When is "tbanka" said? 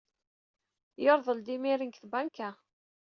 2.03-2.49